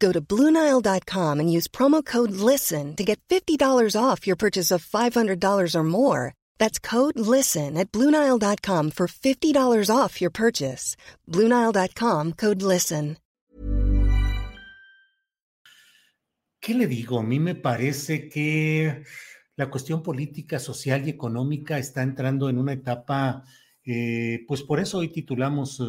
Go 0.00 0.12
to 0.12 0.20
Bluenile.com 0.20 1.40
and 1.40 1.52
use 1.52 1.68
promo 1.68 2.02
code 2.02 2.32
LISTEN 2.32 2.96
to 2.96 3.04
get 3.04 3.20
$50 3.28 3.94
off 3.94 4.26
your 4.26 4.36
purchase 4.36 4.70
of 4.70 4.84
$500 4.84 5.74
or 5.74 5.84
more. 5.84 6.32
That's 6.58 6.78
code 6.80 7.18
LISTEN 7.18 7.76
at 7.76 7.92
Bluenile.com 7.92 8.92
for 8.92 9.06
$50 9.06 9.94
off 9.94 10.20
your 10.20 10.30
purchase. 10.30 10.96
Bluenile.com 11.28 12.32
code 12.32 12.62
LISTEN. 12.62 13.18
¿Qué 16.60 16.74
le 16.74 16.86
digo? 16.86 17.18
A 17.18 17.22
mí 17.22 17.38
me 17.38 17.54
parece 17.54 18.28
que 18.28 19.04
la 19.56 19.70
cuestión 19.70 20.02
política, 20.02 20.58
social 20.58 21.06
y 21.06 21.10
económica 21.10 21.78
está 21.78 22.02
entrando 22.02 22.50
en 22.50 22.58
una 22.58 22.74
etapa, 22.74 23.44
eh, 23.84 24.44
pues 24.46 24.62
por 24.62 24.78
eso 24.78 24.98
hoy 24.98 25.08
titulamos 25.08 25.80
eh, 25.80 25.84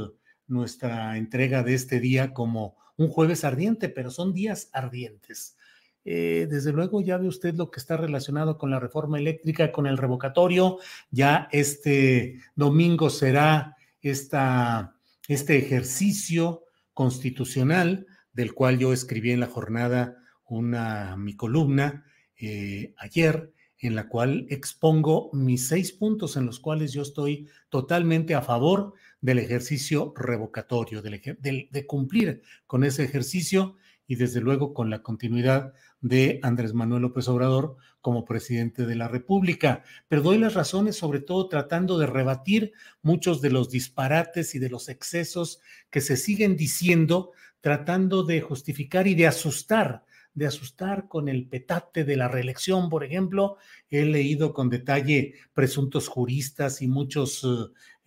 nuestra 0.48 1.18
entrega 1.18 1.62
de 1.62 1.74
este 1.74 2.00
día 2.00 2.34
como 2.34 2.81
un 3.02 3.10
jueves 3.10 3.44
ardiente, 3.44 3.90
pero 3.90 4.12
son 4.12 4.34
días 4.34 4.70
ardientes. 4.74 5.58
Eh, 6.04 6.48
desde 6.50 6.72
luego 6.72 7.02
ya 7.02 7.18
ve 7.18 7.28
usted 7.28 7.54
lo 7.56 7.70
que 7.70 7.80
está 7.80 7.98
relacionado 7.98 8.58
con 8.58 8.72
la 8.72 8.80
reforma 8.80 9.20
eléctrica, 9.20 9.72
con 9.72 9.88
el 9.88 9.98
revocatorio. 9.98 10.78
Ya 11.10 11.48
este 11.52 12.40
domingo 12.56 13.10
será 13.10 13.76
esta, 14.02 14.96
este 15.28 15.58
ejercicio 15.58 16.64
constitucional 16.94 18.08
del 18.34 18.54
cual 18.54 18.80
yo 18.80 18.94
escribí 18.94 19.32
en 19.32 19.40
la 19.40 19.48
jornada 19.48 20.18
una 20.46 21.16
mi 21.18 21.36
columna 21.36 22.06
eh, 22.38 22.94
ayer 22.98 23.54
en 23.80 23.96
la 23.96 24.08
cual 24.08 24.46
expongo 24.50 25.32
mis 25.34 25.68
seis 25.68 25.92
puntos 25.92 26.38
en 26.38 26.46
los 26.46 26.60
cuales 26.60 26.94
yo 26.94 27.02
estoy 27.02 27.48
totalmente 27.70 28.36
a 28.36 28.42
favor 28.42 28.94
del 29.22 29.40
ejercicio 29.40 30.14
revocatorio, 30.16 31.02
de 31.02 31.86
cumplir 31.88 32.42
con 32.68 32.84
ese 32.84 33.04
ejercicio 33.04 33.78
y 34.12 34.16
desde 34.16 34.42
luego 34.42 34.74
con 34.74 34.90
la 34.90 35.04
continuidad 35.04 35.74
de 36.02 36.42
Andrés 36.44 36.74
Manuel 36.74 37.04
López 37.04 37.30
Obrador 37.30 37.78
como 38.02 38.26
presidente 38.26 38.86
de 38.86 38.96
la 38.96 39.08
República. 39.08 39.84
Pero 40.10 40.22
doy 40.22 40.38
las 40.38 40.54
razones 40.54 40.98
sobre 40.98 41.22
todo 41.22 41.48
tratando 41.48 41.98
de 41.98 42.08
rebatir 42.08 42.74
muchos 43.02 43.40
de 43.40 43.52
los 43.52 43.70
disparates 43.70 44.54
y 44.54 44.60
de 44.60 44.70
los 44.70 44.90
excesos 44.90 45.62
que 45.90 46.02
se 46.02 46.18
siguen 46.18 46.58
diciendo, 46.58 47.32
tratando 47.62 48.24
de 48.24 48.42
justificar 48.42 49.08
y 49.08 49.16
de 49.16 49.28
asustar 49.28 50.04
de 50.34 50.48
asustar 50.48 51.08
con 51.08 51.28
el 51.28 51.48
petate 51.48 52.04
de 52.04 52.16
la 52.16 52.28
reelección, 52.28 52.90
por 52.90 53.04
ejemplo. 53.04 53.58
He 53.90 54.06
leído 54.06 54.54
con 54.54 54.70
detalle 54.70 55.34
presuntos 55.54 56.08
juristas 56.08 56.82
y 56.82 56.88
muchos 56.88 57.44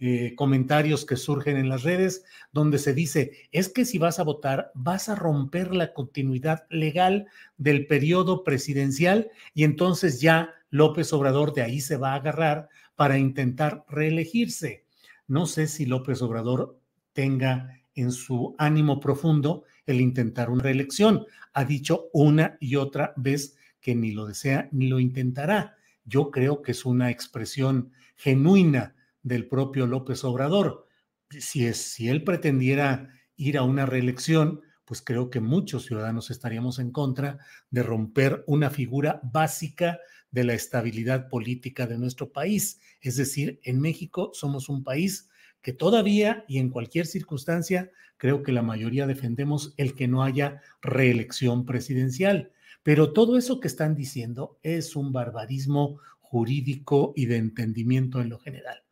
eh, 0.01 0.35
comentarios 0.35 1.07
que 1.07 1.17
surgen 1.17 1.57
en 1.57 1.69
las 1.69 1.83
redes 1.83 2.25
donde 2.53 2.79
se 2.79 2.95
dice, 2.95 3.49
es 3.53 3.69
que 3.69 3.85
si 3.85 3.99
vas 3.99 4.19
a 4.19 4.25
votar, 4.25 4.73
vas 4.75 5.09
a 5.09 5.15
romper 5.15 5.75
la 5.75 5.93
continuidad 5.93 6.67
legal 6.69 7.27
del 7.59 7.87
periodo 7.87 8.43
presidencial 8.45 9.31
y 9.55 9.65
entonces 9.65 10.21
ya 10.21 10.53
López 10.71 11.13
Obrador 11.13 11.55
de 11.55 11.63
ahí 11.63 11.81
se 11.81 11.97
va 11.97 12.13
a 12.13 12.17
agarrar 12.17 12.69
para 12.97 13.19
intentar 13.19 13.85
reelegirse. 13.89 14.85
No 15.29 15.47
sé 15.47 15.69
si 15.69 15.87
López 15.87 16.21
Obrador 16.23 16.79
tenga 17.13 17.81
en 17.95 18.11
su 18.11 18.55
ánimo 18.59 19.01
profundo 19.01 19.65
el 19.87 20.01
intentar 20.01 20.51
una 20.51 20.63
reelección. 20.63 21.27
Ha 21.53 21.65
dicho 21.65 22.09
una 22.13 22.57
y 22.61 22.77
otra 22.77 23.13
vez 23.17 23.57
que 23.81 23.95
ni 23.95 24.13
lo 24.13 24.27
desea 24.27 24.69
ni 24.73 24.89
lo 24.89 25.01
intentará. 25.01 25.77
Yo 26.05 26.31
creo 26.31 26.63
que 26.63 26.73
es 26.73 26.85
una 26.85 27.11
expresión 27.11 27.93
genuina 28.17 28.95
del 29.23 29.49
propio 29.49 29.87
López 29.87 30.25
Obrador. 30.25 30.87
Si, 31.31 31.67
es, 31.67 31.79
si 31.79 32.09
él 32.09 32.25
pretendiera 32.25 33.11
ir 33.37 33.59
a 33.59 33.63
una 33.63 33.87
reelección, 33.87 34.61
pues 34.85 35.03
creo 35.03 35.31
que 35.31 35.41
muchos 35.41 35.87
ciudadanos 35.87 36.31
estaríamos 36.31 36.79
en 36.79 36.91
contra 36.91 37.39
de 37.71 37.83
romper 37.83 38.45
una 38.47 38.71
figura 38.71 39.21
básica 39.23 39.99
de 40.31 40.45
la 40.45 40.55
estabilidad 40.55 41.29
política 41.29 41.87
de 41.87 41.99
nuestro 41.99 42.33
país. 42.33 42.81
Es 43.01 43.17
decir, 43.17 43.61
en 43.63 43.81
México 43.81 44.31
somos 44.35 44.69
un 44.69 44.85
país 44.85 45.29
que 45.65 45.73
todavía 45.73 46.45
y 46.47 46.59
en 46.59 46.69
cualquier 46.69 47.07
circunstancia 47.07 47.91
creo 48.19 48.43
que 48.43 48.53
la 48.53 48.63
mayoría 48.63 49.07
defendemos 49.07 49.73
el 49.79 49.95
que 49.95 50.07
no 50.07 50.23
haya 50.23 50.61
reelección 50.83 51.65
presidencial. 51.65 52.53
Pero 52.83 53.15
todo 53.15 53.39
eso 53.39 53.61
que 53.61 53.69
están 53.69 53.97
diciendo 53.97 54.59
es 54.63 54.95
un 54.95 55.11
barbarismo 55.11 56.01
jurídico 56.21 57.15
y 57.17 57.25
de 57.27 57.39
entendimiento 57.39 58.21
en 58.21 58.29
lo 58.29 58.39
general. 58.39 58.83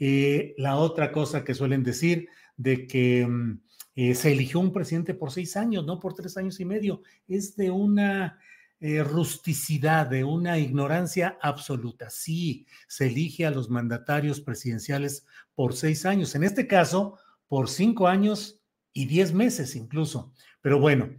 Eh, 0.00 0.54
la 0.58 0.76
otra 0.76 1.12
cosa 1.12 1.44
que 1.44 1.54
suelen 1.54 1.84
decir 1.84 2.28
de 2.56 2.88
que 2.88 3.24
mm, 3.24 3.60
eh, 3.94 4.14
se 4.16 4.32
eligió 4.32 4.58
un 4.58 4.72
presidente 4.72 5.14
por 5.14 5.30
seis 5.30 5.56
años, 5.56 5.86
no 5.86 6.00
por 6.00 6.14
tres 6.14 6.36
años 6.36 6.58
y 6.58 6.64
medio, 6.64 7.02
es 7.28 7.54
de 7.56 7.70
una 7.70 8.40
eh, 8.80 9.02
rusticidad, 9.02 10.06
de 10.06 10.24
una 10.24 10.58
ignorancia 10.58 11.38
absoluta. 11.40 12.10
Sí, 12.10 12.66
se 12.88 13.06
elige 13.06 13.46
a 13.46 13.50
los 13.50 13.70
mandatarios 13.70 14.40
presidenciales 14.40 15.26
por 15.54 15.74
seis 15.74 16.04
años, 16.04 16.34
en 16.34 16.44
este 16.44 16.66
caso 16.66 17.18
por 17.48 17.68
cinco 17.68 18.06
años 18.06 18.60
y 18.92 19.06
diez 19.06 19.32
meses 19.32 19.76
incluso. 19.76 20.32
Pero 20.60 20.78
bueno, 20.78 21.10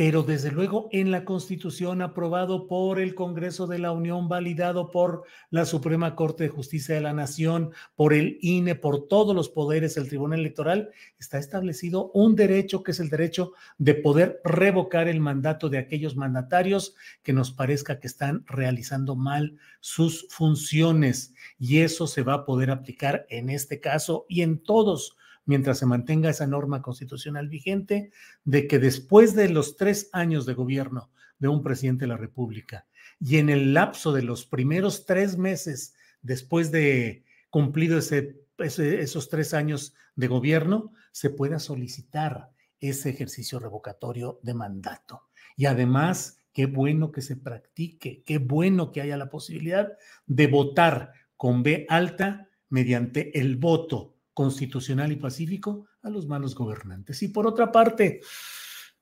pero 0.00 0.22
desde 0.22 0.50
luego 0.50 0.88
en 0.92 1.10
la 1.10 1.26
Constitución 1.26 2.00
aprobado 2.00 2.66
por 2.66 2.98
el 2.98 3.14
Congreso 3.14 3.66
de 3.66 3.78
la 3.78 3.92
Unión, 3.92 4.30
validado 4.30 4.90
por 4.90 5.24
la 5.50 5.66
Suprema 5.66 6.16
Corte 6.16 6.44
de 6.44 6.48
Justicia 6.48 6.94
de 6.94 7.02
la 7.02 7.12
Nación, 7.12 7.72
por 7.96 8.14
el 8.14 8.38
INE, 8.40 8.76
por 8.76 9.08
todos 9.08 9.36
los 9.36 9.50
poderes 9.50 9.96
del 9.96 10.08
Tribunal 10.08 10.40
Electoral, 10.40 10.88
está 11.18 11.36
establecido 11.36 12.10
un 12.14 12.34
derecho 12.34 12.82
que 12.82 12.92
es 12.92 13.00
el 13.00 13.10
derecho 13.10 13.52
de 13.76 13.94
poder 13.94 14.40
revocar 14.42 15.06
el 15.06 15.20
mandato 15.20 15.68
de 15.68 15.76
aquellos 15.76 16.16
mandatarios 16.16 16.94
que 17.22 17.34
nos 17.34 17.52
parezca 17.52 18.00
que 18.00 18.06
están 18.06 18.42
realizando 18.46 19.16
mal 19.16 19.58
sus 19.80 20.28
funciones. 20.30 21.34
Y 21.58 21.80
eso 21.80 22.06
se 22.06 22.22
va 22.22 22.32
a 22.32 22.44
poder 22.46 22.70
aplicar 22.70 23.26
en 23.28 23.50
este 23.50 23.80
caso 23.80 24.24
y 24.30 24.40
en 24.40 24.62
todos 24.62 25.18
mientras 25.44 25.78
se 25.78 25.86
mantenga 25.86 26.30
esa 26.30 26.46
norma 26.46 26.82
constitucional 26.82 27.48
vigente, 27.48 28.12
de 28.44 28.66
que 28.66 28.78
después 28.78 29.34
de 29.34 29.48
los 29.48 29.76
tres 29.76 30.08
años 30.12 30.46
de 30.46 30.54
gobierno 30.54 31.10
de 31.38 31.48
un 31.48 31.62
presidente 31.62 32.04
de 32.04 32.08
la 32.08 32.16
República 32.16 32.86
y 33.18 33.38
en 33.38 33.48
el 33.48 33.74
lapso 33.74 34.12
de 34.12 34.22
los 34.22 34.46
primeros 34.46 35.04
tres 35.06 35.36
meses 35.36 35.94
después 36.22 36.70
de 36.70 37.24
cumplido 37.50 37.98
esos 37.98 39.28
tres 39.28 39.54
años 39.54 39.94
de 40.14 40.28
gobierno, 40.28 40.92
se 41.12 41.30
pueda 41.30 41.58
solicitar 41.58 42.50
ese 42.78 43.10
ejercicio 43.10 43.58
revocatorio 43.58 44.40
de 44.42 44.54
mandato. 44.54 45.28
Y 45.56 45.66
además, 45.66 46.38
qué 46.52 46.66
bueno 46.66 47.10
que 47.10 47.22
se 47.22 47.36
practique, 47.36 48.22
qué 48.24 48.38
bueno 48.38 48.92
que 48.92 49.00
haya 49.00 49.16
la 49.16 49.30
posibilidad 49.30 49.92
de 50.26 50.46
votar 50.46 51.12
con 51.36 51.62
B 51.62 51.86
alta 51.88 52.48
mediante 52.68 53.38
el 53.38 53.56
voto 53.56 54.16
constitucional 54.34 55.12
y 55.12 55.16
pacífico 55.16 55.86
a 56.02 56.10
los 56.10 56.26
malos 56.26 56.54
gobernantes. 56.54 57.22
Y 57.22 57.28
por 57.28 57.46
otra 57.46 57.72
parte, 57.72 58.20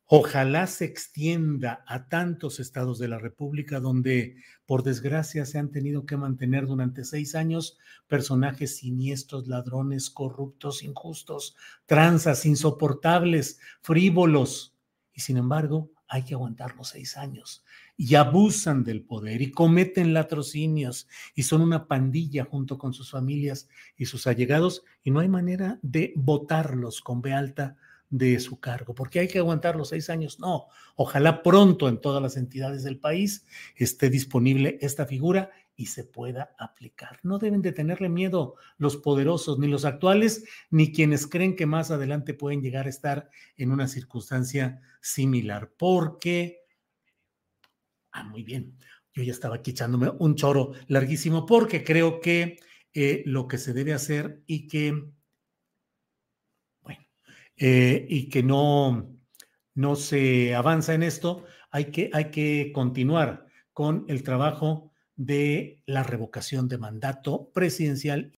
ojalá 0.07 0.67
se 0.67 0.87
extienda 0.87 1.85
a 1.87 2.09
tantos 2.09 2.61
estados 2.61 2.99
de 2.99 3.09
la 3.09 3.19
República 3.19 3.79
donde, 3.79 4.37
por 4.67 4.83
desgracia, 4.83 5.45
se 5.45 5.59
han 5.59 5.71
tenido 5.71 6.07
que 6.07 6.17
mantener 6.17 6.67
durante 6.67 7.05
seis 7.05 7.35
años 7.35 7.79
personajes 8.07 8.79
siniestros, 8.79 9.47
ladrones, 9.49 10.11
corruptos, 10.11 10.83
injustos, 10.83 11.57
tranzas, 11.87 12.47
insoportables, 12.47 13.61
frívolos. 13.83 14.75
Y 15.13 15.21
sin 15.21 15.37
embargo, 15.37 15.91
hay 16.09 16.25
que 16.25 16.35
aguantar 16.35 16.75
los 16.77 16.89
seis 16.89 17.17
años. 17.17 17.65
Y 18.01 18.15
abusan 18.15 18.85
del 18.85 19.03
poder 19.03 19.43
y 19.43 19.51
cometen 19.51 20.15
latrocinios 20.15 21.09
y 21.35 21.43
son 21.43 21.63
una 21.63 21.89
pandilla 21.89 22.45
junto 22.45 22.79
con 22.79 22.95
sus 22.95 23.11
familias 23.11 23.69
y 23.97 24.07
sus 24.07 24.29
allegados 24.29 24.85
y 25.03 25.11
no 25.11 25.19
hay 25.19 25.29
manera 25.29 25.81
de 25.83 26.13
votarlos 26.15 27.03
con 27.03 27.21
B 27.21 27.33
alta 27.33 27.77
de 28.09 28.39
su 28.41 28.61
cargo, 28.61 28.95
porque 28.95 29.19
hay 29.19 29.29
que 29.29 29.41
aguantar 29.41 29.77
los 29.77 29.89
seis 29.89 30.11
años. 30.11 30.39
No, 30.39 30.69
ojalá 30.97 31.43
pronto 31.43 31.89
en 31.89 32.01
todas 32.01 32.23
las 32.23 32.37
entidades 32.37 32.85
del 32.85 32.99
país 32.99 33.45
esté 33.75 34.11
disponible 34.11 34.79
esta 34.81 35.05
figura 35.05 35.51
y 35.77 35.87
se 35.87 36.05
pueda 36.05 36.55
aplicar. 36.59 37.21
No 37.23 37.39
deben 37.39 37.63
de 37.63 37.73
tenerle 37.73 38.09
miedo 38.09 38.57
los 38.79 38.97
poderosos, 38.97 39.59
ni 39.59 39.69
los 39.69 39.85
actuales, 39.85 40.45
ni 40.71 40.93
quienes 40.93 41.27
creen 41.27 41.55
que 41.55 41.67
más 41.67 41.91
adelante 41.91 42.35
pueden 42.35 42.63
llegar 42.63 42.87
a 42.87 42.91
estar 42.91 43.31
en 43.57 43.71
una 43.71 43.87
circunstancia 43.87 44.81
similar, 45.01 45.71
porque, 45.79 46.58
ah, 48.13 48.25
muy 48.25 48.43
bien, 48.43 48.77
yo 49.13 49.23
ya 49.23 49.33
estaba 49.33 49.57
aquí 49.57 49.75
un 50.19 50.35
choro 50.35 50.73
larguísimo, 50.87 51.47
porque 51.47 51.85
creo 51.85 52.21
que 52.21 52.59
eh, 52.95 53.23
lo 53.27 53.49
que 53.49 53.59
se 53.59 53.73
debe 53.73 53.93
hacer 53.93 54.43
y 54.47 54.67
que, 54.67 54.93
bueno, 56.83 57.01
eh, 57.57 58.07
y 58.09 58.29
que 58.29 58.43
no, 58.43 59.19
no 59.75 59.97
se 59.97 60.55
avanza 60.55 60.95
en 60.95 61.03
esto, 61.03 61.45
hay 61.71 61.87
que, 61.87 62.11
hay 62.13 62.31
que 62.31 62.71
continuar 62.75 63.47
con 63.73 64.05
el 64.09 64.23
trabajo 64.23 64.93
de 65.17 65.83
la 65.87 66.03
revocación 66.03 66.69
de 66.69 66.79
mandato 66.79 67.51
presidencial 67.53 68.38